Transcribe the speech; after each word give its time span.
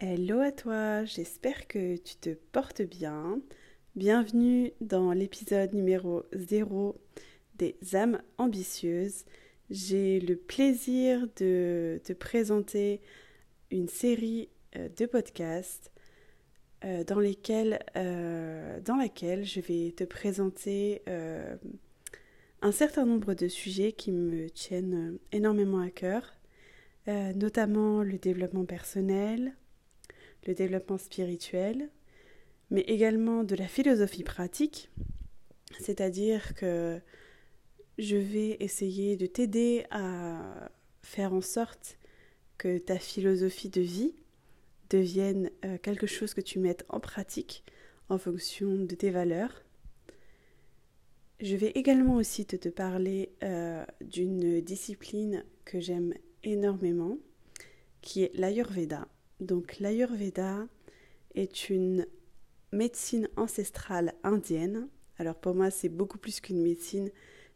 Hello 0.00 0.38
à 0.38 0.52
toi, 0.52 1.04
j'espère 1.04 1.66
que 1.66 1.96
tu 1.96 2.14
te 2.14 2.30
portes 2.30 2.82
bien. 2.82 3.40
Bienvenue 3.96 4.70
dans 4.80 5.10
l'épisode 5.10 5.74
numéro 5.74 6.22
0 6.32 6.96
des 7.56 7.76
âmes 7.94 8.22
ambitieuses. 8.36 9.24
J'ai 9.70 10.20
le 10.20 10.36
plaisir 10.36 11.26
de 11.34 12.00
te 12.04 12.12
présenter 12.12 13.00
une 13.72 13.88
série 13.88 14.48
euh, 14.76 14.88
de 14.88 15.04
podcasts 15.06 15.90
euh, 16.84 17.02
dans, 17.02 17.18
lesquels, 17.18 17.80
euh, 17.96 18.78
dans 18.78 18.94
laquelle 18.94 19.44
je 19.44 19.58
vais 19.58 19.90
te 19.90 20.04
présenter 20.04 21.02
un 22.62 22.70
certain 22.70 23.04
nombre 23.04 23.34
de 23.34 23.48
sujets 23.48 23.90
qui 23.90 24.12
me 24.12 24.48
tiennent 24.48 25.18
énormément 25.32 25.80
à 25.80 25.90
cœur, 25.90 26.36
notamment 27.34 28.04
le 28.04 28.16
développement 28.16 28.64
personnel, 28.64 29.56
le 30.48 30.54
développement 30.54 30.98
spirituel, 30.98 31.90
mais 32.70 32.80
également 32.80 33.44
de 33.44 33.54
la 33.54 33.68
philosophie 33.68 34.24
pratique, 34.24 34.90
c'est-à-dire 35.78 36.54
que 36.54 36.98
je 37.98 38.16
vais 38.16 38.56
essayer 38.60 39.16
de 39.16 39.26
t'aider 39.26 39.84
à 39.90 40.70
faire 41.02 41.34
en 41.34 41.42
sorte 41.42 41.98
que 42.56 42.78
ta 42.78 42.98
philosophie 42.98 43.68
de 43.68 43.82
vie 43.82 44.14
devienne 44.88 45.50
euh, 45.64 45.76
quelque 45.78 46.06
chose 46.06 46.32
que 46.32 46.40
tu 46.40 46.58
mettes 46.58 46.86
en 46.88 46.98
pratique 46.98 47.62
en 48.08 48.16
fonction 48.16 48.74
de 48.74 48.94
tes 48.94 49.10
valeurs. 49.10 49.62
Je 51.40 51.56
vais 51.56 51.70
également 51.70 52.16
aussi 52.16 52.46
te, 52.46 52.68
parler 52.68 53.32
euh, 53.42 53.84
d'une 54.00 54.62
discipline 54.62 55.44
que 55.66 55.78
j'aime 55.78 56.14
énormément, 56.42 57.18
qui 58.00 58.22
est 58.22 58.34
l'Ayurveda. 58.34 59.06
Donc 59.40 59.78
l'Ayurveda 59.78 60.66
est 61.34 61.70
une 61.70 62.06
médecine 62.72 63.28
ancestrale 63.36 64.14
indienne. 64.22 64.88
Alors 65.18 65.36
pour 65.36 65.54
moi, 65.54 65.70
c'est 65.70 65.88
beaucoup 65.88 66.18
plus 66.18 66.40
qu'une 66.40 66.62
médecine, 66.62 67.10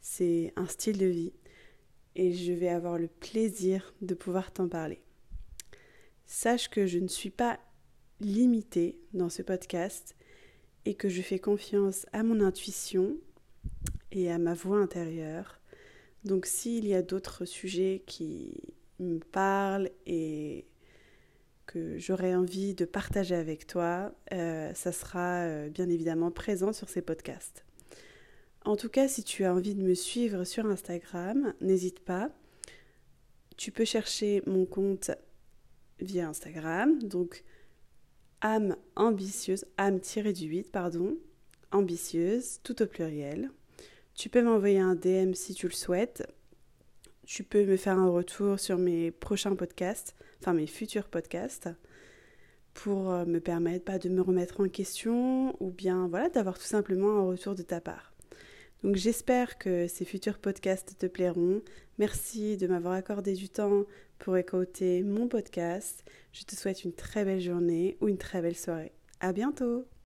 c'est 0.00 0.52
un 0.56 0.66
style 0.66 0.98
de 0.98 1.06
vie. 1.06 1.32
Et 2.14 2.32
je 2.32 2.52
vais 2.52 2.68
avoir 2.68 2.98
le 2.98 3.08
plaisir 3.08 3.94
de 4.00 4.14
pouvoir 4.14 4.52
t'en 4.52 4.68
parler. 4.68 5.02
Sache 6.24 6.70
que 6.70 6.86
je 6.86 6.98
ne 6.98 7.08
suis 7.08 7.30
pas 7.30 7.60
limitée 8.20 8.98
dans 9.12 9.28
ce 9.28 9.42
podcast 9.42 10.16
et 10.86 10.94
que 10.94 11.08
je 11.08 11.20
fais 11.20 11.38
confiance 11.38 12.06
à 12.12 12.22
mon 12.22 12.40
intuition 12.40 13.16
et 14.12 14.30
à 14.30 14.38
ma 14.38 14.54
voix 14.54 14.78
intérieure. 14.78 15.60
Donc 16.24 16.46
s'il 16.46 16.86
y 16.86 16.94
a 16.94 17.02
d'autres 17.02 17.44
sujets 17.44 18.02
qui 18.06 18.54
me 18.98 19.18
parlent 19.18 19.90
et 20.06 20.64
que 21.66 21.98
j'aurais 21.98 22.34
envie 22.34 22.74
de 22.74 22.84
partager 22.84 23.34
avec 23.34 23.66
toi, 23.66 24.12
euh, 24.32 24.72
ça 24.74 24.92
sera 24.92 25.42
euh, 25.42 25.68
bien 25.68 25.88
évidemment 25.88 26.30
présent 26.30 26.72
sur 26.72 26.88
ces 26.88 27.02
podcasts. 27.02 27.64
En 28.64 28.76
tout 28.76 28.88
cas, 28.88 29.08
si 29.08 29.22
tu 29.22 29.44
as 29.44 29.54
envie 29.54 29.74
de 29.74 29.82
me 29.82 29.94
suivre 29.94 30.44
sur 30.44 30.66
Instagram, 30.66 31.54
n'hésite 31.60 32.00
pas. 32.00 32.30
Tu 33.56 33.70
peux 33.70 33.84
chercher 33.84 34.42
mon 34.46 34.66
compte 34.66 35.10
via 36.00 36.28
Instagram, 36.28 37.02
donc 37.02 37.44
âme 38.40 38.76
ambitieuse, 38.96 39.64
âme-du-8, 39.78 40.70
pardon, 40.70 41.16
ambitieuse, 41.72 42.60
tout 42.62 42.82
au 42.82 42.86
pluriel. 42.86 43.50
Tu 44.14 44.28
peux 44.28 44.42
m'envoyer 44.42 44.78
un 44.78 44.94
DM 44.94 45.34
si 45.34 45.54
tu 45.54 45.68
le 45.68 45.74
souhaites. 45.74 46.26
Tu 47.26 47.44
peux 47.44 47.66
me 47.66 47.76
faire 47.76 47.98
un 47.98 48.08
retour 48.08 48.58
sur 48.58 48.78
mes 48.78 49.10
prochains 49.10 49.54
podcasts 49.54 50.16
enfin 50.40 50.54
mes 50.54 50.66
futurs 50.66 51.08
podcasts, 51.08 51.68
pour 52.74 53.10
euh, 53.10 53.24
me 53.24 53.40
permettre 53.40 53.84
pas 53.84 53.98
de 53.98 54.08
me 54.08 54.20
remettre 54.20 54.60
en 54.60 54.68
question 54.68 55.56
ou 55.62 55.70
bien 55.70 56.08
voilà 56.08 56.28
d'avoir 56.28 56.58
tout 56.58 56.64
simplement 56.64 57.18
un 57.18 57.26
retour 57.26 57.54
de 57.54 57.62
ta 57.62 57.80
part. 57.80 58.12
Donc 58.82 58.96
j'espère 58.96 59.58
que 59.58 59.88
ces 59.88 60.04
futurs 60.04 60.38
podcasts 60.38 60.98
te 60.98 61.06
plairont. 61.06 61.62
Merci 61.98 62.58
de 62.58 62.66
m'avoir 62.66 62.94
accordé 62.94 63.32
du 63.32 63.48
temps 63.48 63.84
pour 64.18 64.36
écouter 64.36 65.02
mon 65.02 65.26
podcast. 65.26 66.04
Je 66.32 66.44
te 66.44 66.54
souhaite 66.54 66.84
une 66.84 66.92
très 66.92 67.24
belle 67.24 67.40
journée 67.40 67.96
ou 68.00 68.08
une 68.08 68.18
très 68.18 68.42
belle 68.42 68.56
soirée. 68.56 68.92
À 69.20 69.32
bientôt! 69.32 69.86